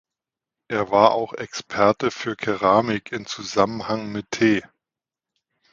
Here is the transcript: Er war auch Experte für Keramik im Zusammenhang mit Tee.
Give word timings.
Er 0.67 0.89
war 0.89 1.11
auch 1.11 1.33
Experte 1.35 2.09
für 2.09 2.35
Keramik 2.35 3.11
im 3.11 3.27
Zusammenhang 3.27 4.11
mit 4.11 4.31
Tee. 4.31 4.63